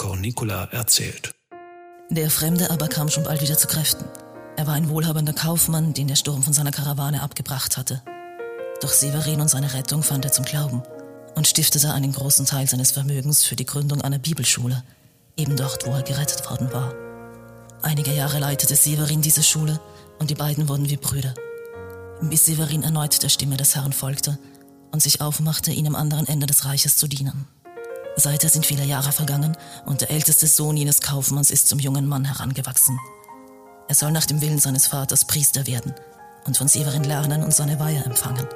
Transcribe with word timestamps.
Cornicula 0.00 0.64
erzählt. 0.72 1.34
Der 2.08 2.30
Fremde 2.30 2.70
aber 2.70 2.88
kam 2.88 3.10
schon 3.10 3.24
bald 3.24 3.42
wieder 3.42 3.58
zu 3.58 3.66
Kräften. 3.66 4.06
Er 4.56 4.66
war 4.66 4.72
ein 4.72 4.88
wohlhabender 4.88 5.34
Kaufmann, 5.34 5.92
den 5.92 6.08
der 6.08 6.16
Sturm 6.16 6.42
von 6.42 6.54
seiner 6.54 6.70
Karawane 6.70 7.20
abgebracht 7.20 7.76
hatte. 7.76 8.02
Doch 8.80 8.88
Severin 8.88 9.42
und 9.42 9.50
seine 9.50 9.74
Rettung 9.74 10.02
fand 10.02 10.24
er 10.24 10.32
zum 10.32 10.46
Glauben 10.46 10.82
und 11.34 11.46
stiftete 11.46 11.92
einen 11.92 12.12
großen 12.12 12.46
Teil 12.46 12.66
seines 12.66 12.92
Vermögens 12.92 13.44
für 13.44 13.56
die 13.56 13.66
Gründung 13.66 14.00
einer 14.00 14.18
Bibelschule, 14.18 14.82
eben 15.36 15.54
dort, 15.54 15.86
wo 15.86 15.90
er 15.90 16.02
gerettet 16.02 16.48
worden 16.48 16.72
war. 16.72 16.94
Einige 17.82 18.14
Jahre 18.14 18.38
leitete 18.38 18.76
Severin 18.76 19.20
diese 19.20 19.42
Schule 19.42 19.80
und 20.18 20.30
die 20.30 20.34
beiden 20.34 20.70
wurden 20.70 20.88
wie 20.88 20.96
Brüder. 20.96 21.34
Bis 22.22 22.46
Severin 22.46 22.84
erneut 22.84 23.22
der 23.22 23.28
Stimme 23.28 23.58
des 23.58 23.74
Herrn 23.74 23.92
folgte 23.92 24.38
und 24.92 25.02
sich 25.02 25.20
aufmachte, 25.20 25.72
ihn 25.72 25.86
am 25.86 25.94
anderen 25.94 26.26
Ende 26.26 26.46
des 26.46 26.64
Reiches 26.64 26.96
zu 26.96 27.06
dienen. 27.06 27.46
Seither 28.16 28.50
sind 28.50 28.66
viele 28.66 28.84
Jahre 28.84 29.12
vergangen 29.12 29.56
und 29.86 30.00
der 30.00 30.10
älteste 30.10 30.46
Sohn 30.46 30.76
jenes 30.76 31.00
Kaufmanns 31.00 31.50
ist 31.50 31.68
zum 31.68 31.78
jungen 31.78 32.06
Mann 32.06 32.24
herangewachsen. 32.24 32.98
Er 33.88 33.94
soll 33.94 34.12
nach 34.12 34.26
dem 34.26 34.40
Willen 34.40 34.58
seines 34.58 34.86
Vaters 34.86 35.24
Priester 35.24 35.66
werden 35.66 35.94
und 36.46 36.56
von 36.56 36.68
Severin 36.68 37.04
lernen 37.04 37.42
und 37.42 37.54
seine 37.54 37.80
Weihe 37.80 38.04
empfangen. 38.04 38.46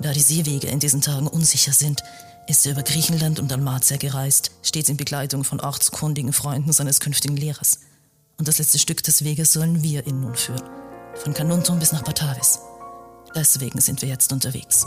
Da 0.00 0.12
die 0.12 0.20
Seewege 0.20 0.68
in 0.68 0.78
diesen 0.78 1.00
Tagen 1.00 1.26
unsicher 1.26 1.72
sind, 1.72 2.02
ist 2.46 2.64
er 2.64 2.72
über 2.72 2.82
Griechenland 2.82 3.40
und 3.40 3.50
Dalmatia 3.50 3.96
gereist, 3.96 4.52
stets 4.62 4.88
in 4.88 4.96
Begleitung 4.96 5.44
von 5.44 5.60
ortskundigen 5.60 6.32
Freunden 6.32 6.72
seines 6.72 7.00
künftigen 7.00 7.36
Lehrers. 7.36 7.80
Und 8.38 8.48
das 8.48 8.58
letzte 8.58 8.78
Stück 8.78 9.02
des 9.02 9.24
Weges 9.24 9.52
sollen 9.52 9.82
wir 9.82 10.06
ihn 10.06 10.20
nun 10.20 10.34
führen, 10.34 10.62
von 11.16 11.34
Canuntum 11.34 11.78
bis 11.78 11.92
nach 11.92 12.02
Batavis. 12.02 12.60
Deswegen 13.34 13.80
sind 13.80 14.00
wir 14.00 14.08
jetzt 14.08 14.32
unterwegs. 14.32 14.86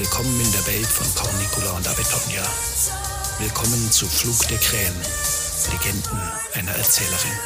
Willkommen 0.00 0.40
in 0.40 0.50
der 0.52 0.66
Welt 0.66 0.86
von 0.86 1.06
Cornicula 1.14 1.72
und 1.76 1.86
Abetonia. 1.86 2.42
Willkommen 3.38 3.92
zu 3.92 4.06
Flug 4.06 4.48
der 4.48 4.56
Krähen, 4.56 4.94
Legenden 5.70 6.18
einer 6.54 6.72
Erzählerin. 6.72 7.36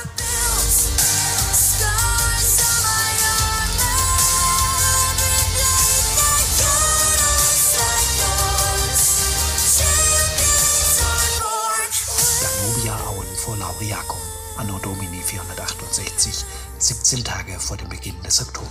Danubia-Auen 12.40 13.26
vor 13.44 13.56
Lauriacum, 13.56 14.20
Anno 14.58 14.78
Domini 14.78 15.20
468, 15.20 16.44
17 16.78 17.24
Tage 17.24 17.58
vor 17.58 17.76
dem 17.76 17.88
Beginn 17.88 18.22
des 18.22 18.40
Oktober. 18.40 18.63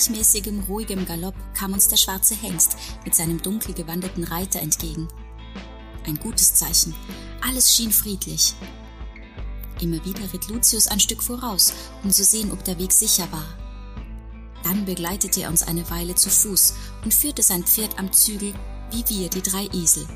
Gleichmäßigem, 0.00 0.60
ruhigem 0.60 1.04
Galopp 1.04 1.34
kam 1.54 1.74
uns 1.74 1.88
der 1.88 1.98
schwarze 1.98 2.34
Hengst 2.34 2.76
mit 3.04 3.14
seinem 3.14 3.42
dunkel 3.42 3.74
gewandeten 3.74 4.24
Reiter 4.24 4.60
entgegen. 4.60 5.08
Ein 6.06 6.16
gutes 6.16 6.54
Zeichen. 6.54 6.94
Alles 7.46 7.74
schien 7.74 7.92
friedlich. 7.92 8.54
Immer 9.80 10.02
wieder 10.04 10.32
ritt 10.32 10.48
Lucius 10.48 10.86
ein 10.86 11.00
Stück 11.00 11.22
voraus, 11.22 11.74
um 12.02 12.10
zu 12.10 12.24
sehen, 12.24 12.50
ob 12.50 12.64
der 12.64 12.78
Weg 12.78 12.92
sicher 12.92 13.30
war. 13.30 13.46
Dann 14.62 14.86
begleitete 14.86 15.42
er 15.42 15.50
uns 15.50 15.62
eine 15.62 15.88
Weile 15.90 16.14
zu 16.14 16.30
Fuß 16.30 16.74
und 17.04 17.12
führte 17.12 17.42
sein 17.42 17.64
Pferd 17.64 17.98
am 17.98 18.10
Zügel, 18.10 18.54
wie 18.90 19.04
wir 19.08 19.28
die 19.28 19.42
drei 19.42 19.66
Esel. 19.74 20.06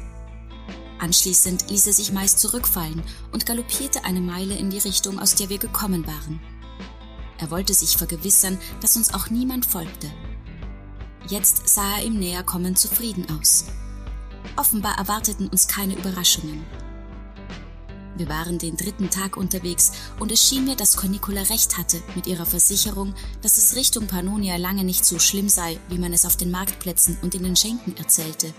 Anschließend 0.99 1.71
ließ 1.71 1.87
er 1.89 1.93
sich 1.93 2.13
meist 2.13 2.39
zurückfallen 2.39 3.03
und 3.33 3.45
galoppierte 3.45 4.05
eine 4.05 4.21
Meile 4.21 4.55
in 4.57 4.71
die 4.71 4.79
Richtung, 4.79 5.19
aus 5.19 5.35
der 5.35 5.51
wir 5.51 5.59
gekommen 5.59 6.07
waren. 6.07 6.41
Er 7.39 7.51
wollte 7.51 7.75
sich 7.75 7.97
vergewissern, 7.97 8.59
dass 8.81 8.97
uns 8.97 9.13
auch 9.13 9.31
niemand 9.31 9.67
folgte. 9.67 10.11
Jetzt 11.29 11.69
sah 11.69 11.97
er 11.97 12.05
im 12.05 12.19
Näherkommen 12.19 12.77
zufrieden 12.77 13.27
aus. 13.39 13.65
Offenbar 14.57 14.99
erwarteten 14.99 15.49
uns 15.49 15.67
keine 15.67 15.97
Überraschungen. 15.97 16.65
Wir 18.17 18.29
waren 18.29 18.59
den 18.59 18.77
dritten 18.77 19.11
Tag 19.11 19.37
unterwegs 19.37 19.93
und 20.21 20.31
es 20.31 20.47
schien 20.47 20.65
mir, 20.65 20.77
dass 20.77 20.97
Cornicula 20.97 21.43
recht 21.43 21.77
hatte 21.77 22.01
mit 22.15 22.29
ihrer 22.29 22.47
Versicherung, 22.47 23.15
dass 23.43 23.59
es 23.59 23.75
Richtung 23.75 24.07
Pannonia 24.07 24.57
lange 24.57 24.85
nicht 24.85 25.05
so 25.05 25.19
schlimm 25.19 25.49
sei, 25.49 25.79
wie 25.89 25.99
man 25.99 26.13
es 26.13 26.25
auf 26.25 26.37
den 26.37 26.53
Marktplätzen 26.53 27.19
und 27.23 27.35
in 27.35 27.43
den 27.43 27.57
Schenken 27.57 27.97
erzählte. 27.97 28.55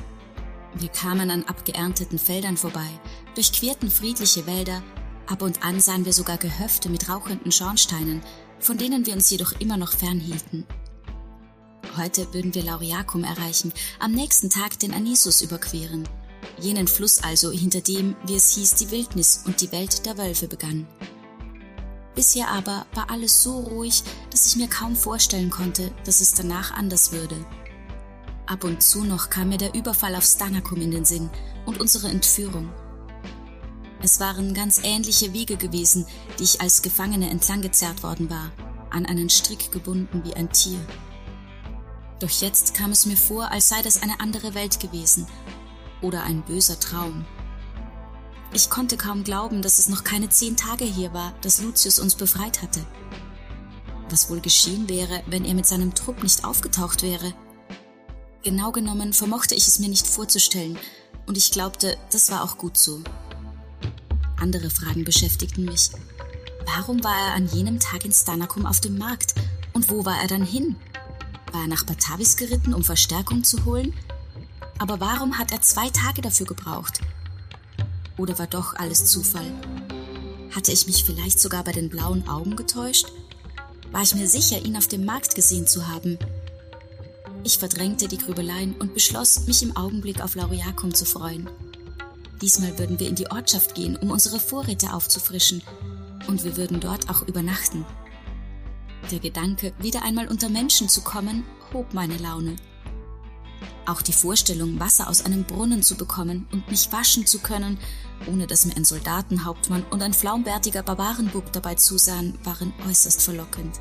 Wir 0.73 0.89
kamen 0.89 1.31
an 1.31 1.45
abgeernteten 1.45 2.19
Feldern 2.19 2.57
vorbei, 2.57 2.89
durchquerten 3.35 3.89
friedliche 3.89 4.45
Wälder, 4.45 4.83
ab 5.25 5.41
und 5.41 5.63
an 5.63 5.79
sahen 5.79 6.03
wir 6.03 6.11
sogar 6.11 6.37
Gehöfte 6.37 6.89
mit 6.89 7.07
rauchenden 7.07 7.53
Schornsteinen, 7.53 8.21
von 8.59 8.77
denen 8.77 9.05
wir 9.05 9.13
uns 9.13 9.29
jedoch 9.29 9.53
immer 9.59 9.77
noch 9.77 9.91
fernhielten. 9.91 10.65
Heute 11.97 12.33
würden 12.33 12.53
wir 12.53 12.63
Lauriacum 12.63 13.23
erreichen, 13.23 13.71
am 13.99 14.11
nächsten 14.11 14.49
Tag 14.49 14.79
den 14.79 14.93
Anisus 14.93 15.41
überqueren. 15.41 16.07
Jenen 16.59 16.87
Fluss 16.87 17.23
also, 17.23 17.51
hinter 17.51 17.81
dem, 17.81 18.15
wie 18.25 18.35
es 18.35 18.53
hieß, 18.55 18.75
die 18.75 18.91
Wildnis 18.91 19.43
und 19.45 19.61
die 19.61 19.71
Welt 19.71 20.05
der 20.05 20.17
Wölfe 20.17 20.47
begann. 20.47 20.87
Bisher 22.15 22.49
aber 22.49 22.85
war 22.93 23.09
alles 23.09 23.43
so 23.43 23.59
ruhig, 23.59 24.03
dass 24.29 24.47
ich 24.47 24.55
mir 24.55 24.67
kaum 24.67 24.95
vorstellen 24.95 25.49
konnte, 25.49 25.91
dass 26.05 26.21
es 26.21 26.33
danach 26.33 26.71
anders 26.71 27.11
würde. 27.11 27.35
Ab 28.45 28.63
und 28.63 28.83
zu 28.83 29.03
noch 29.03 29.29
kam 29.29 29.49
mir 29.49 29.57
der 29.57 29.73
Überfall 29.73 30.15
auf 30.15 30.23
Stanacum 30.23 30.79
in 30.81 30.91
den 30.91 31.05
Sinn 31.05 31.29
und 31.65 31.79
unsere 31.79 32.09
Entführung. 32.09 32.71
Es 34.01 34.19
waren 34.19 34.53
ganz 34.53 34.79
ähnliche 34.83 35.33
Wege 35.33 35.57
gewesen, 35.57 36.05
die 36.37 36.43
ich 36.43 36.61
als 36.61 36.81
Gefangene 36.81 37.29
entlanggezerrt 37.29 38.03
worden 38.03 38.29
war, 38.29 38.51
an 38.89 39.05
einen 39.05 39.29
Strick 39.29 39.71
gebunden 39.71 40.23
wie 40.23 40.33
ein 40.35 40.51
Tier. 40.51 40.79
Doch 42.19 42.29
jetzt 42.29 42.73
kam 42.73 42.91
es 42.91 43.05
mir 43.05 43.17
vor, 43.17 43.51
als 43.51 43.69
sei 43.69 43.81
das 43.81 44.01
eine 44.01 44.19
andere 44.19 44.53
Welt 44.53 44.79
gewesen 44.79 45.27
oder 46.01 46.23
ein 46.23 46.43
böser 46.43 46.79
Traum. 46.79 47.25
Ich 48.53 48.69
konnte 48.69 48.95
kaum 48.95 49.23
glauben, 49.23 49.61
dass 49.61 49.79
es 49.79 49.89
noch 49.89 50.03
keine 50.03 50.29
zehn 50.29 50.55
Tage 50.55 50.85
hier 50.85 51.13
war, 51.13 51.33
dass 51.41 51.61
Lucius 51.61 51.99
uns 51.99 52.15
befreit 52.15 52.61
hatte. 52.61 52.85
Was 54.09 54.29
wohl 54.29 54.39
geschehen 54.39 54.87
wäre, 54.87 55.23
wenn 55.27 55.45
er 55.45 55.55
mit 55.55 55.65
seinem 55.65 55.93
Trupp 55.93 56.21
nicht 56.23 56.45
aufgetaucht 56.45 57.01
wäre? 57.01 57.33
Genau 58.43 58.71
genommen 58.71 59.11
vermochte 59.11 59.55
ich 59.55 59.67
es 59.67 59.79
mir 59.79 59.89
nicht 59.89 60.07
vorzustellen, 60.07 60.77
und 61.25 61.37
ich 61.37 61.51
glaubte, 61.51 61.97
das 62.11 62.31
war 62.31 62.43
auch 62.43 62.57
gut 62.57 62.77
so. 62.77 63.01
Andere 64.37 64.69
Fragen 64.69 65.03
beschäftigten 65.03 65.65
mich. 65.65 65.89
Warum 66.65 67.03
war 67.03 67.15
er 67.15 67.33
an 67.35 67.47
jenem 67.47 67.79
Tag 67.79 68.05
in 68.05 68.11
Stanakum 68.11 68.65
auf 68.65 68.81
dem 68.81 68.97
Markt? 68.97 69.35
Und 69.73 69.89
wo 69.89 70.05
war 70.05 70.19
er 70.21 70.27
dann 70.27 70.45
hin? 70.45 70.75
War 71.51 71.61
er 71.61 71.67
nach 71.67 71.85
Batavis 71.85 72.35
geritten, 72.37 72.73
um 72.73 72.83
Verstärkung 72.83 73.43
zu 73.43 73.65
holen? 73.65 73.93
Aber 74.77 74.99
warum 74.99 75.37
hat 75.37 75.51
er 75.51 75.61
zwei 75.61 75.89
Tage 75.89 76.21
dafür 76.21 76.45
gebraucht? 76.45 76.99
Oder 78.17 78.37
war 78.39 78.47
doch 78.47 78.75
alles 78.75 79.05
Zufall? 79.05 79.51
Hatte 80.53 80.71
ich 80.71 80.87
mich 80.87 81.03
vielleicht 81.03 81.39
sogar 81.39 81.63
bei 81.63 81.71
den 81.71 81.89
blauen 81.89 82.27
Augen 82.27 82.55
getäuscht? 82.55 83.11
War 83.91 84.01
ich 84.01 84.15
mir 84.15 84.27
sicher, 84.27 84.63
ihn 84.63 84.77
auf 84.77 84.87
dem 84.87 85.05
Markt 85.05 85.35
gesehen 85.35 85.67
zu 85.67 85.87
haben? 85.87 86.17
Ich 87.43 87.57
verdrängte 87.57 88.07
die 88.07 88.17
Grübeleien 88.17 88.73
und 88.75 88.93
beschloss, 88.93 89.45
mich 89.47 89.61
im 89.61 89.77
Augenblick 89.77 90.21
auf 90.21 90.35
Lauriacum 90.35 90.93
zu 90.93 91.05
freuen. 91.05 91.49
Diesmal 92.41 92.77
würden 92.77 92.99
wir 92.99 93.07
in 93.07 93.15
die 93.15 93.31
Ortschaft 93.31 93.75
gehen, 93.75 93.95
um 93.95 94.11
unsere 94.11 94.39
Vorräte 94.39 94.93
aufzufrischen, 94.93 95.61
und 96.27 96.43
wir 96.43 96.57
würden 96.57 96.79
dort 96.79 97.09
auch 97.09 97.21
übernachten. 97.27 97.85
Der 99.11 99.19
Gedanke, 99.19 99.73
wieder 99.79 100.03
einmal 100.03 100.27
unter 100.27 100.49
Menschen 100.49 100.89
zu 100.89 101.01
kommen, 101.01 101.43
hob 101.73 101.93
meine 101.93 102.17
Laune. 102.17 102.55
Auch 103.85 104.01
die 104.01 104.13
Vorstellung, 104.13 104.79
Wasser 104.79 105.07
aus 105.07 105.23
einem 105.23 105.43
Brunnen 105.43 105.83
zu 105.83 105.95
bekommen 105.95 106.47
und 106.51 106.69
mich 106.71 106.91
waschen 106.91 107.27
zu 107.27 107.39
können, 107.39 107.77
ohne 108.25 108.47
dass 108.47 108.65
mir 108.65 108.75
ein 108.75 108.85
Soldatenhauptmann 108.85 109.83
und 109.91 110.01
ein 110.01 110.13
flaumbärtiger 110.13 110.81
Barbarenbub 110.81 111.51
dabei 111.51 111.75
zusahen, 111.75 112.37
waren 112.43 112.73
äußerst 112.87 113.21
verlockend. 113.21 113.79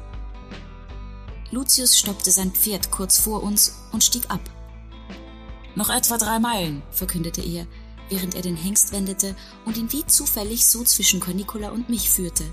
Lucius 1.50 1.98
stoppte 1.98 2.30
sein 2.30 2.50
Pferd 2.50 2.90
kurz 2.90 3.18
vor 3.18 3.42
uns 3.42 3.76
und 3.92 4.04
stieg 4.04 4.30
ab. 4.30 4.40
Noch 5.74 5.88
etwa 5.88 6.18
drei 6.18 6.38
Meilen, 6.38 6.82
verkündete 6.90 7.40
er, 7.40 7.66
während 8.14 8.36
er 8.36 8.42
den 8.42 8.56
Hengst 8.56 8.92
wendete 8.92 9.34
und 9.64 9.76
ihn 9.76 9.90
wie 9.92 10.06
zufällig 10.06 10.66
so 10.66 10.84
zwischen 10.84 11.18
Cornicula 11.18 11.70
und 11.70 11.88
mich 11.88 12.10
führte. 12.10 12.44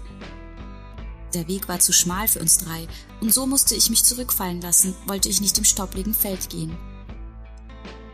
Der 1.35 1.47
Weg 1.47 1.69
war 1.69 1.79
zu 1.79 1.93
schmal 1.93 2.27
für 2.27 2.39
uns 2.39 2.57
drei, 2.57 2.87
und 3.21 3.31
so 3.31 3.45
musste 3.45 3.75
ich 3.75 3.91
mich 3.91 4.03
zurückfallen 4.03 4.59
lassen, 4.59 4.95
wollte 5.05 5.29
ich 5.29 5.39
nicht 5.39 5.57
im 5.59 5.63
stoppligen 5.63 6.15
Feld 6.15 6.49
gehen. 6.49 6.75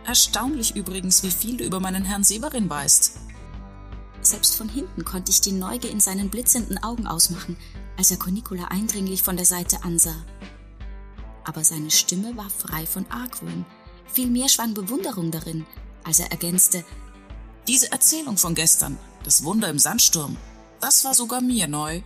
Erstaunlich 0.05 0.75
übrigens, 0.75 1.23
wie 1.23 1.31
viel 1.31 1.57
du 1.57 1.63
über 1.63 1.79
meinen 1.79 2.03
Herrn 2.03 2.25
Severin 2.25 2.69
weißt. 2.69 3.19
Selbst 4.21 4.57
von 4.57 4.67
hinten 4.67 5.05
konnte 5.05 5.31
ich 5.31 5.39
die 5.39 5.53
Neugier 5.53 5.89
in 5.89 6.01
seinen 6.01 6.29
blitzenden 6.29 6.83
Augen 6.83 7.07
ausmachen, 7.07 7.55
als 7.97 8.11
er 8.11 8.17
Cornicula 8.17 8.65
eindringlich 8.65 9.23
von 9.23 9.37
der 9.37 9.45
Seite 9.45 9.83
ansah. 9.83 10.25
Aber 11.45 11.63
seine 11.63 11.91
Stimme 11.91 12.35
war 12.35 12.49
frei 12.49 12.85
von 12.85 13.05
Argwohn. 13.09 13.65
Vielmehr 14.05 14.49
schwang 14.49 14.73
Bewunderung 14.73 15.31
darin, 15.31 15.65
als 16.03 16.19
er 16.19 16.31
ergänzte, 16.31 16.83
Diese 17.67 17.91
Erzählung 17.91 18.37
von 18.37 18.55
gestern, 18.55 18.97
das 19.23 19.43
Wunder 19.43 19.69
im 19.69 19.77
Sandsturm, 19.77 20.37
das 20.79 21.03
war 21.03 21.13
sogar 21.13 21.41
mir 21.41 21.67
neu. 21.67 22.01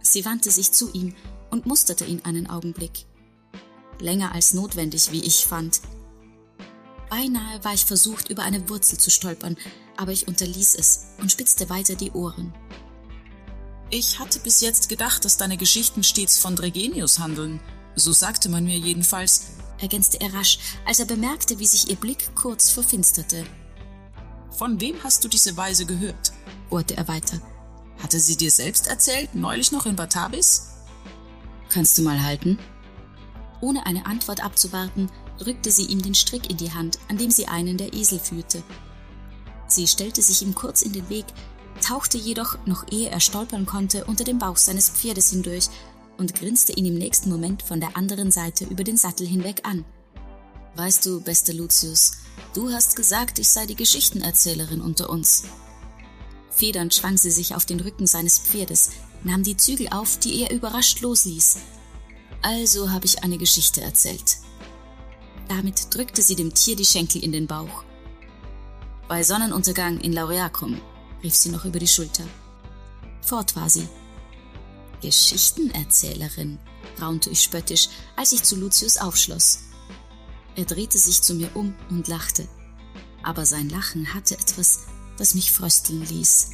Sie 0.00 0.24
wandte 0.24 0.52
sich 0.52 0.70
zu 0.70 0.92
ihm 0.92 1.16
und 1.50 1.66
musterte 1.66 2.04
ihn 2.04 2.24
einen 2.24 2.48
Augenblick. 2.48 3.06
Länger 3.98 4.32
als 4.32 4.54
notwendig, 4.54 5.10
wie 5.10 5.24
ich 5.24 5.46
fand. 5.46 5.80
Beinahe 7.10 7.64
war 7.64 7.74
ich 7.74 7.86
versucht, 7.86 8.30
über 8.30 8.44
eine 8.44 8.68
Wurzel 8.68 8.98
zu 8.98 9.10
stolpern, 9.10 9.56
aber 9.96 10.12
ich 10.12 10.28
unterließ 10.28 10.76
es 10.76 11.06
und 11.18 11.32
spitzte 11.32 11.68
weiter 11.68 11.96
die 11.96 12.12
Ohren. 12.12 12.54
Ich 13.90 14.20
hatte 14.20 14.38
bis 14.38 14.60
jetzt 14.60 14.88
gedacht, 14.88 15.24
dass 15.24 15.38
deine 15.38 15.56
Geschichten 15.56 16.04
stets 16.04 16.38
von 16.38 16.54
Dregenius 16.54 17.18
handeln. 17.18 17.58
So 17.96 18.12
sagte 18.12 18.48
man 18.48 18.64
mir 18.64 18.78
jedenfalls, 18.78 19.46
ergänzte 19.80 20.20
er 20.20 20.34
rasch, 20.34 20.60
als 20.84 21.00
er 21.00 21.06
bemerkte, 21.06 21.58
wie 21.58 21.66
sich 21.66 21.90
ihr 21.90 21.96
Blick 21.96 22.36
kurz 22.36 22.70
verfinsterte. 22.70 23.44
Von 24.58 24.80
wem 24.80 24.96
hast 25.04 25.22
du 25.22 25.28
diese 25.28 25.56
Weise 25.56 25.86
gehört? 25.86 26.32
bohrte 26.68 26.96
er 26.96 27.06
weiter. 27.06 27.40
Hatte 28.02 28.18
sie 28.18 28.36
dir 28.36 28.50
selbst 28.50 28.88
erzählt, 28.88 29.32
neulich 29.32 29.70
noch 29.70 29.86
in 29.86 29.94
Batavis? 29.94 30.70
Kannst 31.68 31.96
du 31.96 32.02
mal 32.02 32.20
halten? 32.20 32.58
Ohne 33.60 33.86
eine 33.86 34.04
Antwort 34.06 34.42
abzuwarten, 34.42 35.10
drückte 35.38 35.70
sie 35.70 35.84
ihm 35.84 36.02
den 36.02 36.16
Strick 36.16 36.50
in 36.50 36.56
die 36.56 36.72
Hand, 36.72 36.98
an 37.08 37.18
dem 37.18 37.30
sie 37.30 37.46
einen 37.46 37.76
der 37.76 37.94
Esel 37.94 38.18
führte. 38.18 38.64
Sie 39.68 39.86
stellte 39.86 40.22
sich 40.22 40.42
ihm 40.42 40.56
kurz 40.56 40.82
in 40.82 40.92
den 40.92 41.08
Weg, 41.08 41.26
tauchte 41.80 42.18
jedoch, 42.18 42.58
noch 42.66 42.84
ehe 42.90 43.10
er 43.10 43.20
stolpern 43.20 43.64
konnte, 43.64 44.06
unter 44.06 44.24
dem 44.24 44.40
Bauch 44.40 44.56
seines 44.56 44.90
Pferdes 44.90 45.30
hindurch 45.30 45.68
und 46.16 46.34
grinste 46.34 46.72
ihn 46.72 46.86
im 46.86 46.98
nächsten 46.98 47.30
Moment 47.30 47.62
von 47.62 47.78
der 47.78 47.96
anderen 47.96 48.32
Seite 48.32 48.64
über 48.64 48.82
den 48.82 48.96
Sattel 48.96 49.24
hinweg 49.24 49.60
an. 49.62 49.84
Weißt 50.78 51.04
du, 51.06 51.20
bester 51.20 51.54
Lucius, 51.54 52.12
du 52.54 52.70
hast 52.70 52.94
gesagt, 52.94 53.40
ich 53.40 53.48
sei 53.48 53.66
die 53.66 53.74
Geschichtenerzählerin 53.74 54.80
unter 54.80 55.10
uns. 55.10 55.42
Federnd 56.50 56.94
schwang 56.94 57.16
sie 57.16 57.32
sich 57.32 57.56
auf 57.56 57.66
den 57.66 57.80
Rücken 57.80 58.06
seines 58.06 58.38
Pferdes, 58.38 58.90
nahm 59.24 59.42
die 59.42 59.56
Zügel 59.56 59.88
auf, 59.88 60.20
die 60.20 60.40
er 60.40 60.52
überrascht 60.52 61.00
losließ. 61.00 61.56
Also 62.42 62.92
habe 62.92 63.06
ich 63.06 63.24
eine 63.24 63.38
Geschichte 63.38 63.80
erzählt. 63.80 64.36
Damit 65.48 65.92
drückte 65.92 66.22
sie 66.22 66.36
dem 66.36 66.54
Tier 66.54 66.76
die 66.76 66.86
Schenkel 66.86 67.24
in 67.24 67.32
den 67.32 67.48
Bauch. 67.48 67.82
Bei 69.08 69.24
Sonnenuntergang 69.24 69.98
in 69.98 70.12
Laureacum, 70.12 70.80
rief 71.24 71.34
sie 71.34 71.48
noch 71.48 71.64
über 71.64 71.80
die 71.80 71.88
Schulter. 71.88 72.24
Fort 73.20 73.56
war 73.56 73.68
sie. 73.68 73.88
Geschichtenerzählerin, 75.02 76.60
raunte 77.00 77.30
ich 77.30 77.40
spöttisch, 77.42 77.88
als 78.14 78.30
ich 78.30 78.44
zu 78.44 78.54
Lucius 78.54 78.96
aufschloss. 78.98 79.64
Er 80.58 80.64
drehte 80.64 80.98
sich 80.98 81.22
zu 81.22 81.34
mir 81.34 81.54
um 81.54 81.72
und 81.88 82.08
lachte. 82.08 82.48
Aber 83.22 83.46
sein 83.46 83.68
Lachen 83.68 84.12
hatte 84.12 84.34
etwas, 84.34 84.86
das 85.16 85.36
mich 85.36 85.52
frösteln 85.52 86.04
ließ. 86.04 86.50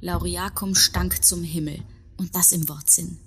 Lauriacum 0.00 0.76
stank 0.76 1.24
zum 1.24 1.42
Himmel, 1.42 1.82
und 2.18 2.36
das 2.36 2.52
im 2.52 2.68
Wortsinn. 2.68 3.18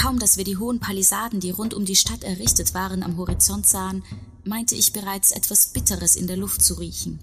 Kaum, 0.00 0.18
dass 0.18 0.38
wir 0.38 0.44
die 0.44 0.56
hohen 0.56 0.80
Palisaden, 0.80 1.40
die 1.40 1.50
rund 1.50 1.74
um 1.74 1.84
die 1.84 1.94
Stadt 1.94 2.24
errichtet 2.24 2.72
waren, 2.72 3.02
am 3.02 3.18
Horizont 3.18 3.66
sahen, 3.66 4.02
meinte 4.44 4.74
ich 4.74 4.94
bereits 4.94 5.30
etwas 5.30 5.66
Bitteres 5.66 6.16
in 6.16 6.26
der 6.26 6.38
Luft 6.38 6.64
zu 6.64 6.78
riechen. 6.78 7.18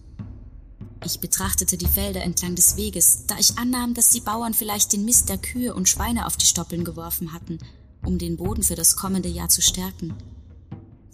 Ich 1.03 1.19
betrachtete 1.19 1.75
die 1.77 1.87
Felder 1.87 2.21
entlang 2.21 2.53
des 2.53 2.77
Weges, 2.77 3.23
da 3.25 3.35
ich 3.39 3.57
annahm, 3.57 3.95
dass 3.95 4.11
die 4.11 4.19
Bauern 4.19 4.53
vielleicht 4.53 4.93
den 4.93 5.05
Mist 5.05 5.27
der 5.29 5.39
Kühe 5.39 5.73
und 5.73 5.89
Schweine 5.89 6.27
auf 6.27 6.37
die 6.37 6.45
Stoppeln 6.45 6.83
geworfen 6.83 7.33
hatten, 7.33 7.57
um 8.05 8.19
den 8.19 8.37
Boden 8.37 8.61
für 8.61 8.75
das 8.75 8.95
kommende 8.95 9.29
Jahr 9.29 9.49
zu 9.49 9.63
stärken. 9.63 10.13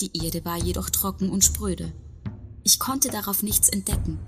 Die 0.02 0.12
Erde 0.22 0.44
war 0.44 0.58
jedoch 0.58 0.90
trocken 0.90 1.30
und 1.30 1.46
spröde. 1.46 1.94
Ich 2.66 2.78
konnte 2.78 3.08
darauf 3.08 3.42
nichts 3.42 3.70
entdecken, 3.70 4.20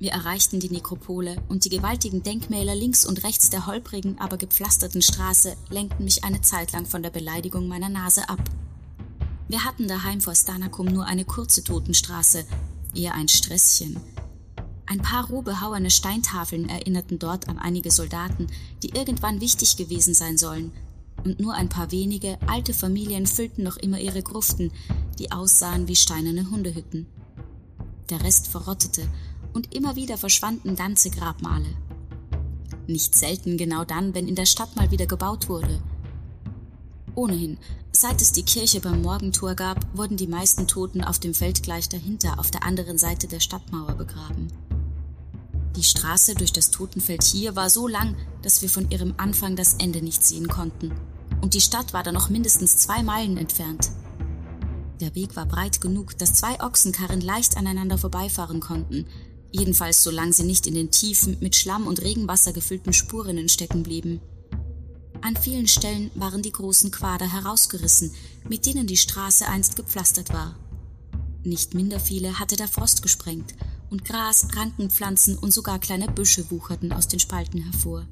wir 0.00 0.12
erreichten 0.12 0.60
die 0.60 0.70
Nekropole 0.70 1.36
und 1.48 1.66
die 1.66 1.68
gewaltigen 1.68 2.22
Denkmäler 2.22 2.74
links 2.74 3.04
und 3.04 3.22
rechts 3.22 3.50
der 3.50 3.66
holprigen, 3.66 4.18
aber 4.18 4.38
gepflasterten 4.38 5.02
Straße 5.02 5.56
lenkten 5.68 6.04
mich 6.04 6.24
eine 6.24 6.40
Zeit 6.40 6.72
lang 6.72 6.86
von 6.86 7.02
der 7.02 7.10
Beleidigung 7.10 7.68
meiner 7.68 7.90
Nase 7.90 8.26
ab. 8.30 8.42
Wir 9.48 9.62
hatten 9.62 9.88
daheim 9.88 10.22
vor 10.22 10.34
Stanakum 10.34 10.86
nur 10.86 11.04
eine 11.04 11.26
kurze 11.26 11.62
Totenstraße, 11.62 12.46
eher 12.94 13.14
ein 13.14 13.28
Stresschen. 13.28 14.00
Ein 14.86 15.02
paar 15.02 15.26
roh 15.26 15.42
behauene 15.42 15.90
Steintafeln 15.90 16.70
erinnerten 16.70 17.18
dort 17.18 17.50
an 17.50 17.58
einige 17.58 17.90
Soldaten, 17.90 18.46
die 18.82 18.94
irgendwann 18.96 19.42
wichtig 19.42 19.76
gewesen 19.76 20.14
sein 20.14 20.38
sollen, 20.38 20.72
und 21.24 21.40
nur 21.40 21.52
ein 21.52 21.68
paar 21.68 21.92
wenige 21.92 22.38
alte 22.46 22.72
Familien 22.72 23.26
füllten 23.26 23.64
noch 23.64 23.76
immer 23.76 24.00
ihre 24.00 24.22
Gruften, 24.22 24.72
die 25.18 25.30
aussahen 25.30 25.88
wie 25.88 25.96
steinerne 25.96 26.50
Hundehütten. 26.50 27.06
Der 28.08 28.22
Rest 28.22 28.48
verrottete 28.48 29.06
und 29.52 29.74
immer 29.74 29.96
wieder 29.96 30.16
verschwanden 30.18 30.76
ganze 30.76 31.10
Grabmale. 31.10 31.76
Nicht 32.86 33.14
selten 33.14 33.56
genau 33.56 33.84
dann, 33.84 34.14
wenn 34.14 34.26
in 34.26 34.34
der 34.34 34.46
Stadt 34.46 34.74
mal 34.76 34.90
wieder 34.90 35.06
gebaut 35.06 35.48
wurde. 35.48 35.80
Ohnehin, 37.14 37.58
seit 37.92 38.20
es 38.22 38.32
die 38.32 38.42
Kirche 38.42 38.80
beim 38.80 39.02
Morgentor 39.02 39.54
gab, 39.54 39.86
wurden 39.96 40.16
die 40.16 40.26
meisten 40.26 40.66
Toten 40.66 41.02
auf 41.02 41.18
dem 41.18 41.34
Feld 41.34 41.62
gleich 41.62 41.88
dahinter, 41.88 42.38
auf 42.38 42.50
der 42.50 42.64
anderen 42.64 42.98
Seite 42.98 43.26
der 43.26 43.40
Stadtmauer 43.40 43.94
begraben. 43.94 44.48
Die 45.76 45.84
Straße 45.84 46.34
durch 46.34 46.52
das 46.52 46.70
Totenfeld 46.70 47.22
hier 47.22 47.56
war 47.56 47.70
so 47.70 47.86
lang, 47.86 48.16
dass 48.42 48.62
wir 48.62 48.68
von 48.68 48.90
ihrem 48.90 49.14
Anfang 49.18 49.54
das 49.54 49.74
Ende 49.74 50.02
nicht 50.02 50.24
sehen 50.24 50.48
konnten. 50.48 50.92
Und 51.40 51.54
die 51.54 51.60
Stadt 51.60 51.92
war 51.92 52.02
da 52.02 52.12
noch 52.12 52.28
mindestens 52.28 52.76
zwei 52.76 53.02
Meilen 53.02 53.36
entfernt. 53.36 53.90
Der 55.00 55.14
Weg 55.14 55.36
war 55.36 55.46
breit 55.46 55.80
genug, 55.80 56.18
dass 56.18 56.34
zwei 56.34 56.60
Ochsenkarren 56.60 57.20
leicht 57.20 57.56
aneinander 57.56 57.96
vorbeifahren 57.96 58.60
konnten, 58.60 59.06
jedenfalls 59.52 60.02
solange 60.02 60.32
sie 60.32 60.44
nicht 60.44 60.66
in 60.66 60.74
den 60.74 60.90
tiefen, 60.90 61.36
mit 61.40 61.56
Schlamm 61.56 61.86
und 61.86 62.02
Regenwasser 62.02 62.52
gefüllten 62.52 62.92
Spurinnen 62.92 63.48
stecken 63.48 63.82
blieben. 63.82 64.20
An 65.22 65.36
vielen 65.36 65.68
Stellen 65.68 66.10
waren 66.14 66.42
die 66.42 66.52
großen 66.52 66.90
Quader 66.90 67.30
herausgerissen, 67.30 68.12
mit 68.48 68.64
denen 68.64 68.86
die 68.86 68.96
Straße 68.96 69.46
einst 69.46 69.76
gepflastert 69.76 70.32
war. 70.32 70.56
Nicht 71.42 71.74
minder 71.74 72.00
viele 72.00 72.38
hatte 72.38 72.56
der 72.56 72.68
Frost 72.68 73.02
gesprengt, 73.02 73.54
und 73.90 74.04
Gras, 74.04 74.48
Rankenpflanzen 74.54 75.36
und 75.36 75.52
sogar 75.52 75.78
kleine 75.78 76.06
Büsche 76.06 76.50
wucherten 76.50 76.92
aus 76.92 77.08
den 77.08 77.20
Spalten 77.20 77.62
hervor. 77.62 78.06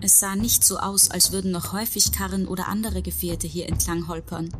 Es 0.00 0.20
sah 0.20 0.36
nicht 0.36 0.64
so 0.64 0.78
aus, 0.78 1.10
als 1.10 1.32
würden 1.32 1.50
noch 1.50 1.72
häufig 1.72 2.12
Karren 2.12 2.46
oder 2.46 2.68
andere 2.68 3.02
Gefährte 3.02 3.46
hier 3.46 3.68
entlang 3.68 4.08
holpern, 4.08 4.50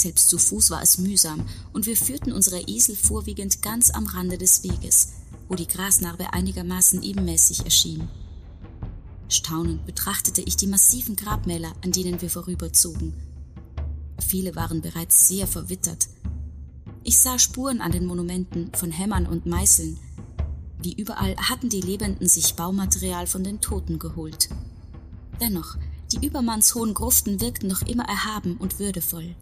selbst 0.00 0.28
zu 0.28 0.38
Fuß 0.38 0.70
war 0.70 0.82
es 0.82 0.98
mühsam, 0.98 1.46
und 1.72 1.86
wir 1.86 1.96
führten 1.96 2.32
unsere 2.32 2.60
Esel 2.60 2.96
vorwiegend 2.96 3.62
ganz 3.62 3.90
am 3.90 4.06
Rande 4.06 4.38
des 4.38 4.62
Weges, 4.64 5.12
wo 5.48 5.54
die 5.54 5.66
Grasnarbe 5.66 6.32
einigermaßen 6.32 7.02
ebenmäßig 7.02 7.64
erschien. 7.64 8.08
Staunend 9.28 9.86
betrachtete 9.86 10.42
ich 10.42 10.56
die 10.56 10.66
massiven 10.66 11.16
Grabmäler, 11.16 11.72
an 11.84 11.92
denen 11.92 12.20
wir 12.20 12.30
vorüberzogen. 12.30 13.14
Viele 14.26 14.56
waren 14.56 14.80
bereits 14.80 15.28
sehr 15.28 15.46
verwittert. 15.46 16.08
Ich 17.04 17.18
sah 17.18 17.38
Spuren 17.38 17.80
an 17.80 17.92
den 17.92 18.06
Monumenten 18.06 18.72
von 18.74 18.90
Hämmern 18.90 19.26
und 19.26 19.46
Meißeln. 19.46 19.98
Wie 20.82 20.94
überall 20.94 21.36
hatten 21.36 21.68
die 21.68 21.80
Lebenden 21.80 22.28
sich 22.28 22.54
Baumaterial 22.54 23.26
von 23.26 23.44
den 23.44 23.60
Toten 23.60 23.98
geholt. 23.98 24.48
Dennoch, 25.40 25.76
die 26.12 26.26
übermannshohen 26.26 26.94
Gruften 26.94 27.40
wirkten 27.40 27.68
noch 27.68 27.82
immer 27.82 28.04
erhaben 28.04 28.56
und 28.56 28.78
würdevoll 28.78 29.36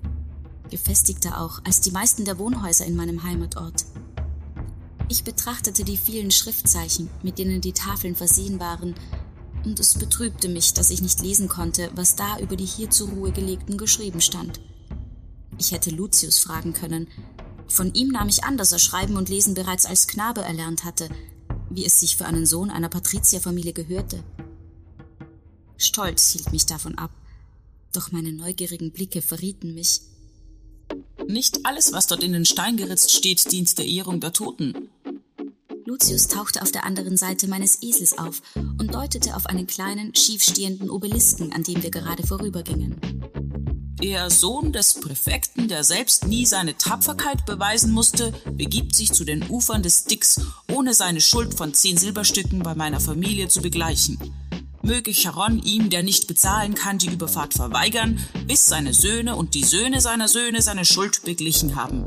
gefestigter 0.68 1.40
auch 1.40 1.60
als 1.64 1.80
die 1.80 1.90
meisten 1.90 2.24
der 2.24 2.38
Wohnhäuser 2.38 2.86
in 2.86 2.96
meinem 2.96 3.22
Heimatort. 3.22 3.84
Ich 5.08 5.24
betrachtete 5.24 5.84
die 5.84 5.96
vielen 5.96 6.30
Schriftzeichen, 6.30 7.08
mit 7.22 7.38
denen 7.38 7.60
die 7.60 7.72
Tafeln 7.72 8.14
versehen 8.14 8.60
waren, 8.60 8.94
und 9.64 9.80
es 9.80 9.94
betrübte 9.94 10.48
mich, 10.48 10.74
dass 10.74 10.90
ich 10.90 11.02
nicht 11.02 11.20
lesen 11.20 11.48
konnte, 11.48 11.90
was 11.94 12.14
da 12.14 12.38
über 12.38 12.56
die 12.56 12.64
hier 12.64 12.90
zur 12.90 13.08
Ruhe 13.08 13.32
gelegten 13.32 13.76
geschrieben 13.76 14.20
stand. 14.20 14.60
Ich 15.58 15.72
hätte 15.72 15.90
Lucius 15.90 16.38
fragen 16.38 16.72
können. 16.72 17.08
Von 17.68 17.92
ihm 17.94 18.08
nahm 18.08 18.28
ich 18.28 18.44
an, 18.44 18.56
dass 18.56 18.72
er 18.72 18.78
Schreiben 18.78 19.16
und 19.16 19.28
Lesen 19.28 19.54
bereits 19.54 19.84
als 19.84 20.06
Knabe 20.06 20.42
erlernt 20.42 20.84
hatte, 20.84 21.08
wie 21.70 21.84
es 21.84 22.00
sich 22.00 22.16
für 22.16 22.26
einen 22.26 22.46
Sohn 22.46 22.70
einer 22.70 22.88
Patrizierfamilie 22.88 23.72
gehörte. 23.72 24.22
Stolz 25.76 26.30
hielt 26.30 26.52
mich 26.52 26.66
davon 26.66 26.96
ab, 26.96 27.10
doch 27.92 28.12
meine 28.12 28.32
neugierigen 28.32 28.92
Blicke 28.92 29.22
verrieten 29.22 29.74
mich. 29.74 30.00
Nicht 31.28 31.66
alles, 31.66 31.92
was 31.92 32.06
dort 32.06 32.24
in 32.24 32.32
den 32.32 32.46
Stein 32.46 32.78
geritzt 32.78 33.12
steht, 33.12 33.52
dient 33.52 33.76
der 33.76 33.84
Ehrung 33.84 34.18
der 34.18 34.32
Toten. 34.32 34.88
Lucius 35.84 36.26
tauchte 36.26 36.62
auf 36.62 36.72
der 36.72 36.86
anderen 36.86 37.18
Seite 37.18 37.48
meines 37.48 37.82
Esels 37.82 38.16
auf 38.16 38.40
und 38.56 38.94
deutete 38.94 39.36
auf 39.36 39.44
einen 39.44 39.66
kleinen, 39.66 40.14
schiefstehenden 40.14 40.88
Obelisken, 40.88 41.52
an 41.52 41.64
dem 41.64 41.82
wir 41.82 41.90
gerade 41.90 42.26
vorübergingen. 42.26 42.96
Der 44.02 44.30
Sohn 44.30 44.72
des 44.72 44.94
Präfekten, 44.94 45.68
der 45.68 45.84
selbst 45.84 46.26
nie 46.26 46.46
seine 46.46 46.78
Tapferkeit 46.78 47.44
beweisen 47.44 47.92
musste, 47.92 48.32
begibt 48.52 48.94
sich 48.94 49.12
zu 49.12 49.24
den 49.24 49.50
Ufern 49.50 49.82
des 49.82 50.04
Styx, 50.04 50.40
ohne 50.72 50.94
seine 50.94 51.20
Schuld 51.20 51.52
von 51.52 51.74
zehn 51.74 51.98
Silberstücken 51.98 52.60
bei 52.60 52.74
meiner 52.74 53.00
Familie 53.00 53.48
zu 53.48 53.60
begleichen. 53.60 54.18
Möge 54.82 55.12
Charon 55.12 55.60
ihm, 55.62 55.90
der 55.90 56.02
nicht 56.02 56.26
bezahlen 56.26 56.74
kann, 56.74 56.98
die 56.98 57.10
Überfahrt 57.10 57.54
verweigern, 57.54 58.18
bis 58.46 58.66
seine 58.66 58.94
Söhne 58.94 59.36
und 59.36 59.54
die 59.54 59.64
Söhne 59.64 60.00
seiner 60.00 60.28
Söhne 60.28 60.62
seine 60.62 60.84
Schuld 60.84 61.24
beglichen 61.24 61.76
haben. 61.76 62.04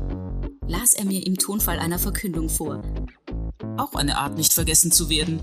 Las 0.66 0.94
er 0.94 1.04
mir 1.04 1.26
im 1.26 1.36
Tonfall 1.36 1.78
einer 1.78 1.98
Verkündung 1.98 2.48
vor. 2.48 2.82
Auch 3.76 3.94
eine 3.94 4.18
Art, 4.18 4.36
nicht 4.36 4.52
vergessen 4.52 4.90
zu 4.90 5.08
werden. 5.08 5.40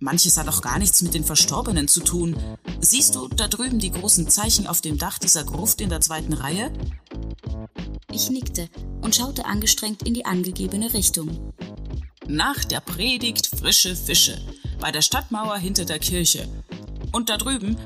Manches 0.00 0.36
hat 0.36 0.48
auch 0.48 0.60
gar 0.60 0.78
nichts 0.78 1.00
mit 1.02 1.14
den 1.14 1.24
Verstorbenen 1.24 1.88
zu 1.88 2.00
tun. 2.00 2.36
Siehst 2.80 3.14
du 3.14 3.28
da 3.28 3.48
drüben 3.48 3.78
die 3.78 3.92
großen 3.92 4.28
Zeichen 4.28 4.66
auf 4.66 4.80
dem 4.80 4.98
Dach 4.98 5.18
dieser 5.18 5.44
Gruft 5.44 5.80
in 5.80 5.88
der 5.88 6.00
zweiten 6.00 6.32
Reihe? 6.32 6.72
Ich 8.12 8.30
nickte 8.30 8.68
und 9.00 9.14
schaute 9.16 9.46
angestrengt 9.46 10.02
in 10.02 10.14
die 10.14 10.26
angegebene 10.26 10.92
Richtung. 10.92 11.52
Nach 12.26 12.64
der 12.64 12.80
Predigt 12.80 13.46
frische 13.46 13.96
Fische. 13.96 14.38
Bei 14.84 14.92
der 14.92 15.00
Stadtmauer 15.00 15.56
hinter 15.56 15.86
der 15.86 15.98
Kirche. 15.98 16.46
Und 17.10 17.30
da 17.30 17.38
drüben. 17.38 17.78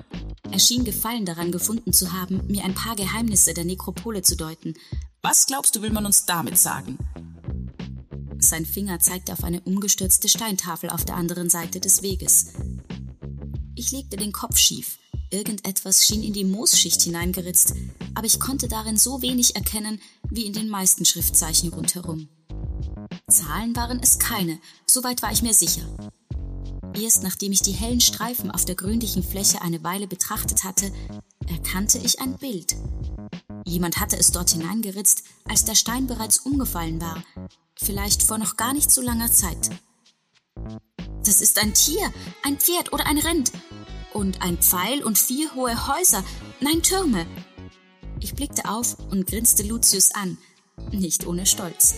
Er 0.51 0.59
schien 0.59 0.83
Gefallen 0.83 1.25
daran 1.25 1.53
gefunden 1.53 1.93
zu 1.93 2.13
haben, 2.13 2.45
mir 2.49 2.65
ein 2.65 2.75
paar 2.75 2.97
Geheimnisse 2.97 3.55
der 3.55 3.65
Nekropole 3.65 4.23
zu 4.23 4.37
deuten. 4.37 4.75
Was 5.23 5.47
glaubst 5.47 5.77
du, 5.77 5.83
will 5.83 5.93
man 5.93 6.07
uns 6.07 6.27
damit 6.27 6.59
sagen? 6.59 6.99
Sein 8.41 8.67
Finger 8.67 8.99
zeigte 8.99 9.33
auf 9.33 9.45
eine 9.45 9.61
umgestürzte 9.61 10.29
Steintafel 10.29 10.91
auf 10.91 11.05
der 11.05 11.15
anderen 11.15 11.49
Seite 11.49 11.79
des 11.79 12.03
Weges. 12.03 12.55
Ich 13.77 13.93
legte 13.93 14.17
den 14.17 14.33
Kopf 14.33 14.59
schief. 14.59 14.99
Irgendetwas 15.31 16.05
schien 16.05 16.25
in 16.25 16.33
die 16.33 16.45
Moosschicht 16.45 17.01
hineingeritzt, 17.03 17.75
aber 18.17 18.27
ich 18.27 18.41
konnte 18.41 18.67
darin 18.67 18.97
so 18.97 19.23
wenig 19.23 19.55
erkennen 19.55 20.01
wie 20.31 20.47
in 20.47 20.53
den 20.53 20.69
meisten 20.69 21.05
Schriftzeichen 21.05 21.73
rundherum. 21.73 22.29
Zahlen 23.31 23.77
waren 23.77 24.01
es 24.03 24.19
keine, 24.19 24.59
soweit 24.85 25.23
war 25.23 25.31
ich 25.31 25.43
mir 25.43 25.55
sicher. 25.55 25.87
Erst 26.95 27.23
nachdem 27.23 27.53
ich 27.53 27.63
die 27.63 27.73
hellen 27.73 28.01
Streifen 28.01 28.51
auf 28.51 28.65
der 28.65 28.75
grünlichen 28.75 29.23
Fläche 29.23 29.63
eine 29.63 29.83
Weile 29.85 30.07
betrachtet 30.07 30.65
hatte, 30.65 30.93
erkannte 31.49 31.99
ich 31.99 32.21
ein 32.21 32.37
Bild. 32.37 32.77
Jemand 33.65 34.01
hatte 34.01 34.17
es 34.17 34.33
dort 34.33 34.51
hineingeritzt, 34.51 35.25
als 35.49 35.65
der 35.65 35.75
Stein 35.75 36.07
bereits 36.07 36.39
umgefallen 36.39 37.01
war, 37.01 37.23
vielleicht 37.77 38.23
vor 38.23 38.39
noch 38.39 38.57
gar 38.57 38.73
nicht 38.73 38.91
so 38.91 39.03
langer 39.03 39.31
Zeit. 39.31 39.71
Das 41.25 41.41
ist 41.41 41.59
ein 41.61 41.75
Tier, 41.75 42.13
ein 42.43 42.59
Pferd 42.59 42.93
oder 42.93 43.07
ein 43.07 43.19
Rind. 43.19 43.53
Und 44.15 44.41
ein 44.41 44.57
Pfeil 44.59 45.05
und 45.05 45.19
vier 45.19 45.55
hohe 45.55 45.87
Häuser, 45.87 46.25
nein 46.61 46.83
Türme. 46.83 47.27
Ich 48.21 48.35
blickte 48.35 48.69
auf 48.69 48.97
und 49.11 49.27
grinste 49.27 49.63
Lucius 49.63 50.13
an, 50.13 50.39
nicht 50.91 51.27
ohne 51.27 51.45
Stolz. 51.45 51.95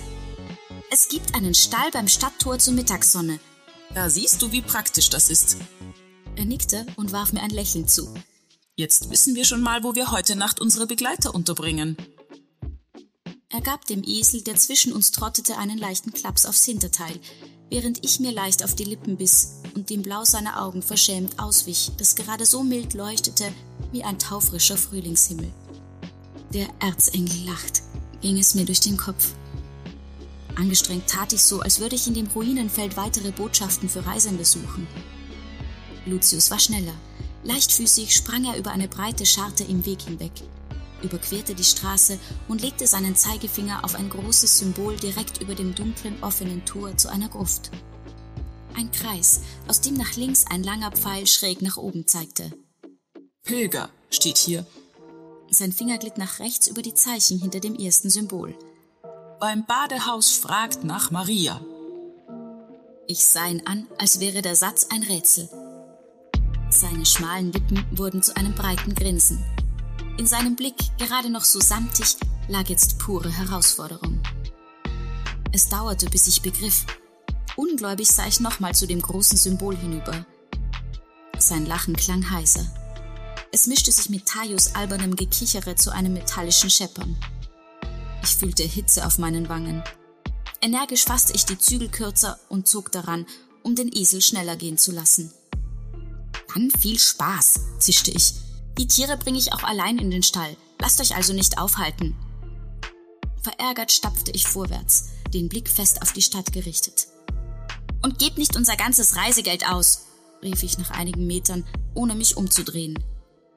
Es 0.91 1.09
gibt 1.09 1.35
einen 1.35 1.55
Stall 1.55 1.91
beim 1.93 2.09
Stadttor 2.09 2.59
zur 2.59 2.75
Mittagssonne. 2.75 3.39
Da 3.95 4.09
siehst 4.09 4.41
du, 4.41 4.53
wie 4.53 4.63
praktisch 4.63 5.11
das 5.11 5.31
ist. 5.31 5.57
Er 6.37 6.45
nickte 6.45 6.87
und 6.97 7.13
warf 7.13 7.33
mir 7.33 7.43
ein 7.43 7.51
Lächeln 7.51 7.89
zu. 7.89 8.13
Jetzt 8.77 9.11
wissen 9.11 9.35
wir 9.35 9.45
schon 9.45 9.63
mal, 9.63 9.83
wo 9.83 9.95
wir 9.95 10.11
heute 10.11 10.37
Nacht 10.37 10.61
unsere 10.61 10.87
Begleiter 10.87 11.35
unterbringen. 11.35 11.97
Er 13.49 13.61
gab 13.61 13.85
dem 13.87 14.03
Esel, 14.05 14.43
der 14.43 14.55
zwischen 14.55 14.93
uns 14.93 15.11
trottete, 15.11 15.59
einen 15.59 15.77
leichten 15.77 16.13
Klaps 16.13 16.47
aufs 16.47 16.65
Hinterteil, 16.65 17.19
während 17.69 18.05
ich 18.05 18.21
mir 18.21 18.31
leicht 18.31 18.65
auf 18.65 18.77
die 18.77 18.85
Lippen 18.85 19.17
biss 19.17 19.57
und 19.75 19.91
dem 19.91 20.03
Blau 20.03 20.25
seiner 20.25 20.63
Augen 20.63 20.83
verschämt 20.83 21.41
auswich, 21.41 21.91
das 21.97 22.15
gerade 22.15 22.47
so 22.47 22.63
mild 22.63 22.95
leuchtete 22.95 23.53
wie 23.91 24.05
ein 24.05 24.19
taufrischer 24.21 24.77
Frühlingshimmel. 24.77 25.53
Der 26.55 26.69
Erzengel 26.79 27.45
lacht, 27.45 27.83
ging 28.21 28.39
es 28.39 28.55
mir 28.55 28.65
durch 28.65 28.81
den 28.81 28.97
Kopf. 28.97 29.33
Angestrengt 30.61 31.09
tat 31.09 31.33
ich 31.33 31.43
so, 31.43 31.61
als 31.61 31.81
würde 31.81 31.97
ich 31.97 32.07
in 32.07 32.15
dem 32.15 32.27
Ruinenfeld 32.29 32.97
weitere 32.97 33.33
Botschaften 33.33 33.89
für 33.89 34.05
Reisende 34.05 34.45
suchen. 34.45 34.87
Lucius 36.07 36.51
war 36.51 36.59
schneller. 36.59 36.95
Leichtfüßig 37.43 38.15
sprang 38.15 38.45
er 38.45 38.59
über 38.59 38.71
eine 38.71 38.87
breite 38.87 39.25
Scharte 39.25 39.65
im 39.65 39.87
Weg 39.87 40.03
hinweg 40.03 40.33
überquerte 41.03 41.55
die 41.55 41.65
Straße 41.65 42.19
und 42.49 42.63
legte 42.63 42.87
seinen 42.87 43.17
Zeigefinger 43.17 43.85
auf 43.85 43.95
ein 43.95 44.09
großes 44.09 44.59
Symbol 44.59 44.97
direkt 44.97 45.41
über 45.41 45.55
dem 45.55 45.75
dunklen, 45.75 46.23
offenen 46.23 46.65
Tor 46.65 46.97
zu 46.97 47.09
einer 47.09 47.29
Gruft. 47.29 47.71
Ein 48.75 48.91
Kreis, 48.93 49.41
aus 49.67 49.81
dem 49.81 49.95
nach 49.95 50.17
links 50.17 50.45
ein 50.49 50.63
langer 50.63 50.93
Pfeil 50.93 51.27
schräg 51.27 51.61
nach 51.63 51.77
oben 51.77 52.07
zeigte. 52.07 52.53
Pilger 53.43 53.91
steht 54.11 54.39
hier. 54.39 54.67
Sein 55.51 55.73
Finger 55.73 55.99
glitt 55.99 56.19
nach 56.19 56.39
rechts 56.39 56.69
über 56.69 56.83
die 56.83 56.95
Zeichen 56.95 57.41
hinter 57.41 57.59
dem 57.59 57.75
ersten 57.75 58.11
Symbol. 58.11 58.55
Beim 59.41 59.65
Badehaus 59.65 60.33
fragt 60.33 60.85
nach 60.85 61.11
Maria. 61.11 61.63
Ich 63.07 63.25
sah 63.25 63.47
ihn 63.47 63.67
an, 63.67 63.87
als 63.97 64.21
wäre 64.21 64.43
der 64.43 64.55
Satz 64.55 64.89
ein 64.91 65.03
Rätsel. 65.03 65.49
Seine 66.69 67.07
schmalen 67.07 67.51
Lippen 67.51 67.87
wurden 67.91 68.23
zu 68.23 68.37
einem 68.37 68.55
breiten 68.55 68.95
Grinsen. 68.95 69.43
In 70.19 70.27
seinem 70.27 70.57
Blick, 70.57 70.77
gerade 70.99 71.31
noch 71.31 71.45
so 71.45 71.59
samtig, 71.59 72.19
lag 72.49 72.69
jetzt 72.69 72.99
pure 72.99 73.31
Herausforderung. 73.31 74.21
Es 75.53 75.71
dauerte, 75.71 76.11
bis 76.11 76.27
ich 76.27 76.43
begriff. 76.43 76.85
Ungläubig 77.57 78.09
sah 78.09 78.27
ich 78.27 78.41
nochmal 78.41 78.75
zu 78.75 78.87
dem 78.87 79.01
großen 79.01 79.39
Symbol 79.39 79.75
hinüber. 79.75 80.27
Sein 81.39 81.65
Lachen 81.65 81.97
klang 81.97 82.31
heiser. 82.31 82.67
Es 83.53 83.67
mischte 83.67 83.91
sich 83.91 84.11
mit 84.11 84.27
Tajos 84.27 84.75
albernem 84.75 85.17
Gekichere 85.17 85.77
zu 85.77 85.91
einem 85.91 86.13
metallischen 86.13 86.69
Scheppern. 86.69 87.17
Ich 88.23 88.37
fühlte 88.37 88.63
Hitze 88.63 89.07
auf 89.07 89.19
meinen 89.19 89.49
Wangen. 89.49 89.83
Energisch 90.61 91.05
fasste 91.05 91.33
ich 91.35 91.45
die 91.47 91.59
Zügel 91.59 91.89
kürzer 91.89 92.39
und 92.49 92.69
zog 92.69 92.93
daran, 92.93 93.27
um 93.63 93.75
den 93.75 93.91
Esel 93.95 94.21
schneller 94.21 94.57
gehen 94.57 94.79
zu 94.79 94.93
lassen. 94.93 95.33
Dann 96.53 96.71
viel 96.71 96.99
Spaß, 96.99 97.61
zischte 97.79 98.11
ich 98.11 98.35
die 98.81 98.87
Tiere 98.87 99.19
bringe 99.19 99.39
ich 99.39 99.53
auch 99.53 99.63
allein 99.63 99.99
in 99.99 100.11
den 100.11 100.23
Stall. 100.23 100.57
Lasst 100.81 101.03
euch 101.03 101.15
also 101.15 101.35
nicht 101.35 101.59
aufhalten. 101.59 102.17
Verärgert 103.43 103.93
stapfte 103.93 104.31
ich 104.31 104.47
vorwärts, 104.47 105.11
den 105.35 105.51
Blick 105.51 105.69
fest 105.69 106.01
auf 106.01 106.13
die 106.15 106.23
Stadt 106.23 106.51
gerichtet. 106.53 107.07
Und 108.03 108.19
gebt 108.19 108.39
nicht 108.39 108.57
unser 108.57 108.77
ganzes 108.77 109.17
Reisegeld 109.17 109.69
aus, 109.69 110.07
rief 110.43 110.63
ich 110.63 110.79
nach 110.79 110.93
einigen 110.93 111.27
Metern, 111.27 111.67
ohne 111.95 112.15
mich 112.15 112.39
umzudrehen. 112.39 112.99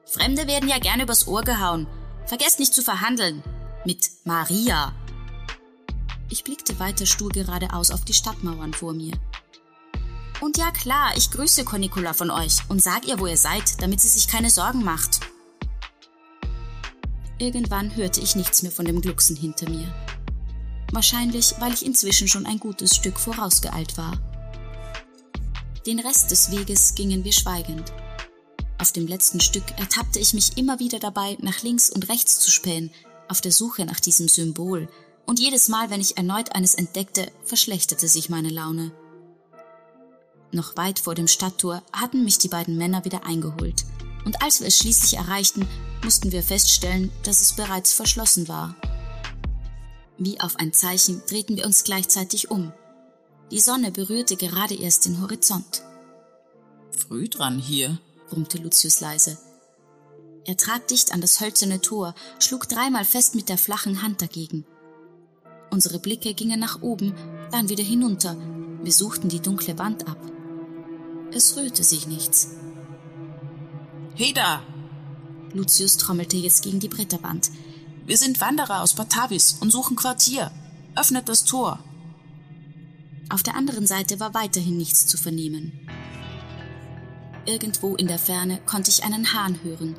Fremde 0.04 0.46
werden 0.46 0.68
ja 0.68 0.78
gern 0.78 1.00
übers 1.00 1.26
Ohr 1.26 1.40
gehauen. 1.40 1.86
Vergesst 2.26 2.58
nicht 2.58 2.74
zu 2.74 2.82
verhandeln. 2.82 3.42
Mit 3.86 4.10
Maria. 4.24 4.94
Ich 6.30 6.42
blickte 6.42 6.78
weiter 6.78 7.04
stur 7.04 7.28
geradeaus 7.28 7.90
auf 7.90 8.02
die 8.06 8.14
Stadtmauern 8.14 8.72
vor 8.72 8.94
mir. 8.94 9.12
Und 10.40 10.56
ja 10.56 10.70
klar, 10.70 11.12
ich 11.18 11.30
grüße 11.30 11.66
Cornicula 11.66 12.14
von 12.14 12.30
euch 12.30 12.58
und 12.70 12.82
sag 12.82 13.06
ihr, 13.06 13.20
wo 13.20 13.26
ihr 13.26 13.36
seid, 13.36 13.82
damit 13.82 14.00
sie 14.00 14.08
sich 14.08 14.26
keine 14.26 14.48
Sorgen 14.48 14.82
macht. 14.82 15.20
Irgendwann 17.38 17.94
hörte 17.94 18.22
ich 18.22 18.36
nichts 18.36 18.62
mehr 18.62 18.72
von 18.72 18.86
dem 18.86 19.02
Glucksen 19.02 19.36
hinter 19.36 19.68
mir. 19.68 19.94
Wahrscheinlich, 20.90 21.54
weil 21.58 21.74
ich 21.74 21.84
inzwischen 21.84 22.26
schon 22.26 22.46
ein 22.46 22.58
gutes 22.58 22.96
Stück 22.96 23.20
vorausgeeilt 23.20 23.98
war. 23.98 24.18
Den 25.86 25.98
Rest 25.98 26.30
des 26.30 26.50
Weges 26.50 26.94
gingen 26.94 27.22
wir 27.22 27.32
schweigend. 27.32 27.92
Auf 28.78 28.92
dem 28.92 29.06
letzten 29.06 29.40
Stück 29.40 29.78
ertappte 29.78 30.20
ich 30.20 30.32
mich 30.32 30.56
immer 30.56 30.78
wieder 30.78 30.98
dabei, 30.98 31.36
nach 31.42 31.62
links 31.62 31.90
und 31.90 32.08
rechts 32.08 32.40
zu 32.40 32.50
spähen, 32.50 32.90
auf 33.28 33.40
der 33.40 33.52
Suche 33.52 33.84
nach 33.84 34.00
diesem 34.00 34.28
Symbol, 34.28 34.88
und 35.26 35.40
jedes 35.40 35.68
Mal, 35.68 35.90
wenn 35.90 36.00
ich 36.00 36.16
erneut 36.16 36.54
eines 36.54 36.74
entdeckte, 36.74 37.30
verschlechterte 37.44 38.08
sich 38.08 38.28
meine 38.28 38.50
Laune. 38.50 38.92
Noch 40.52 40.76
weit 40.76 40.98
vor 40.98 41.14
dem 41.14 41.26
Stadttor 41.26 41.82
hatten 41.92 42.24
mich 42.24 42.38
die 42.38 42.48
beiden 42.48 42.76
Männer 42.76 43.04
wieder 43.04 43.26
eingeholt. 43.26 43.84
Und 44.24 44.42
als 44.42 44.60
wir 44.60 44.68
es 44.68 44.78
schließlich 44.78 45.14
erreichten, 45.14 45.66
mussten 46.02 46.32
wir 46.32 46.42
feststellen, 46.42 47.10
dass 47.24 47.40
es 47.40 47.52
bereits 47.52 47.92
verschlossen 47.92 48.48
war. 48.48 48.76
Wie 50.16 50.40
auf 50.40 50.56
ein 50.56 50.72
Zeichen 50.72 51.22
drehten 51.26 51.56
wir 51.56 51.66
uns 51.66 51.84
gleichzeitig 51.84 52.50
um. 52.50 52.72
Die 53.50 53.60
Sonne 53.60 53.90
berührte 53.90 54.36
gerade 54.36 54.74
erst 54.74 55.06
den 55.06 55.20
Horizont. 55.20 55.82
Früh 56.96 57.28
dran 57.28 57.58
hier, 57.58 57.98
brummte 58.28 58.58
Lucius 58.58 59.00
leise. 59.00 59.38
Er 60.46 60.56
trat 60.56 60.90
dicht 60.90 61.12
an 61.12 61.20
das 61.20 61.40
hölzerne 61.40 61.80
Tor, 61.80 62.14
schlug 62.38 62.68
dreimal 62.68 63.04
fest 63.04 63.34
mit 63.34 63.48
der 63.48 63.58
flachen 63.58 64.02
Hand 64.02 64.20
dagegen. 64.20 64.64
Unsere 65.70 65.98
Blicke 65.98 66.34
gingen 66.34 66.60
nach 66.60 66.82
oben, 66.82 67.14
dann 67.50 67.68
wieder 67.68 67.84
hinunter, 67.84 68.36
Wir 68.82 68.92
suchten 68.92 69.30
die 69.30 69.40
dunkle 69.40 69.78
Wand 69.78 70.06
ab. 70.06 70.18
Es 71.32 71.56
rührte 71.56 71.82
sich 71.82 72.06
nichts. 72.06 72.50
Heda! 74.14 74.62
Lucius 75.54 75.96
trommelte 75.96 76.36
jetzt 76.36 76.62
gegen 76.62 76.80
die 76.80 76.88
Bretterwand. 76.88 77.50
Wir 78.04 78.18
sind 78.18 78.42
Wanderer 78.42 78.82
aus 78.82 78.92
Batavis 78.92 79.56
und 79.60 79.70
suchen 79.70 79.96
Quartier. 79.96 80.50
Öffnet 80.94 81.30
das 81.30 81.44
Tor. 81.44 81.78
Auf 83.30 83.42
der 83.42 83.56
anderen 83.56 83.86
Seite 83.86 84.20
war 84.20 84.34
weiterhin 84.34 84.76
nichts 84.76 85.06
zu 85.06 85.16
vernehmen. 85.16 85.88
Irgendwo 87.46 87.96
in 87.96 88.06
der 88.06 88.18
Ferne 88.18 88.60
konnte 88.66 88.90
ich 88.90 89.02
einen 89.02 89.32
Hahn 89.32 89.58
hören, 89.62 89.96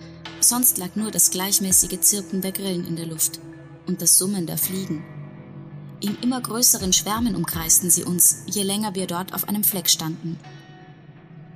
sonst 0.49 0.77
lag 0.77 0.95
nur 0.95 1.11
das 1.11 1.31
gleichmäßige 1.31 1.99
Zirpen 2.01 2.41
der 2.41 2.51
Grillen 2.51 2.85
in 2.85 2.95
der 2.95 3.05
Luft 3.05 3.39
und 3.87 4.01
das 4.01 4.17
Summen 4.17 4.45
der 4.45 4.57
Fliegen. 4.57 5.03
In 6.01 6.17
immer 6.21 6.41
größeren 6.41 6.93
Schwärmen 6.93 7.35
umkreisten 7.35 7.89
sie 7.89 8.03
uns, 8.03 8.43
je 8.45 8.63
länger 8.63 8.95
wir 8.95 9.07
dort 9.07 9.33
auf 9.33 9.47
einem 9.47 9.63
Fleck 9.63 9.89
standen. 9.89 10.39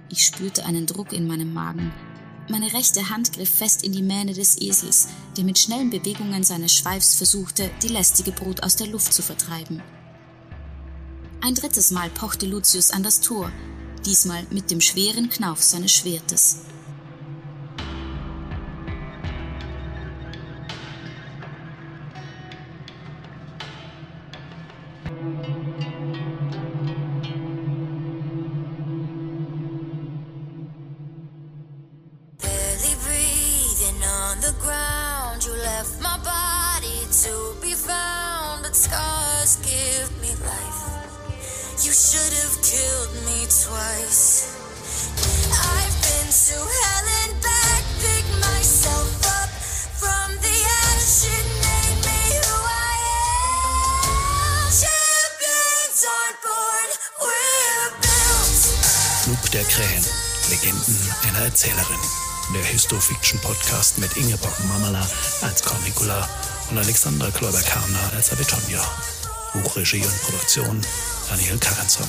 Ich 0.10 0.26
spürte 0.26 0.66
einen 0.66 0.86
Druck 0.86 1.14
in 1.14 1.28
meinem 1.28 1.54
Magen. 1.54 1.92
Meine 2.50 2.74
rechte 2.74 3.10
Hand 3.10 3.34
griff 3.34 3.50
fest 3.50 3.84
in 3.84 3.92
die 3.92 4.02
Mähne 4.02 4.34
des 4.34 4.60
Esels, 4.60 5.10
der 5.38 5.44
mit 5.44 5.60
schnellen 5.60 5.92
Bewegungen 5.92 6.44
seines 6.44 6.74
Schweifs 6.74 7.16
versuchte, 7.16 7.70
die 7.84 7.90
lästige 7.90 8.32
Brut 8.32 8.64
aus 8.64 8.76
der 8.76 8.88
Luft 8.88 9.14
zu 9.14 9.22
vertreiben. 9.22 9.84
Ein 11.42 11.54
drittes 11.54 11.92
Mal 11.92 12.10
pochte 12.10 12.48
Lucius 12.48 12.92
an 12.92 13.04
das 13.04 13.22
Tor, 13.22 13.52
diesmal 14.06 14.48
mit 14.50 14.72
dem 14.72 14.82
schweren 14.82 15.30
Knauf 15.30 15.62
seines 15.62 15.92
Schwertes. 15.92 16.62
on 34.04 34.40
the 34.42 34.54
ground. 34.60 35.44
You 35.46 35.54
left 35.54 36.02
my 36.02 36.18
body 36.24 37.00
to 37.24 37.34
be 37.62 37.74
found, 37.74 38.64
but 38.64 38.76
scars 38.76 39.58
give 39.64 40.10
me 40.22 40.32
life. 40.46 40.82
You 41.84 41.92
should 41.92 42.34
have 42.42 42.56
killed 42.62 43.14
me 43.26 43.48
twice. 43.48 44.56
I've 45.52 45.96
been 46.04 46.30
to 46.30 46.58
hell 46.60 47.08
and 47.24 47.34
back, 47.42 47.84
pick 48.04 48.26
myself 48.40 49.10
up 49.42 49.50
from 50.02 50.36
the. 50.42 50.60
Made 51.66 52.00
me 52.06 52.20
who 52.38 52.56
I 52.68 52.96
am. 53.26 54.70
Champions 54.70 56.00
aren't 56.06 56.40
born, 56.46 56.90
we're 57.24 57.92
built. 58.04 59.54
Der 59.54 59.64
Krähen. 59.64 60.06
Legenden 60.50 61.14
einer 61.28 61.46
Erzählerin. 61.46 62.29
Der 62.54 62.64
Histofiction-Podcast 62.64 64.00
mit 64.00 64.18
Ingeborg 64.18 64.54
Mamala 64.68 65.08
als 65.42 65.62
Cornicula 65.62 66.28
und 66.72 66.80
Alexandra 66.80 67.30
Kloiber-Karner 67.30 68.12
als 68.16 68.32
Avetonia. 68.32 68.82
Buchregie 69.54 70.04
und 70.04 70.22
Produktion 70.24 70.82
Daniel 71.30 71.60
Karenson. 71.60 72.08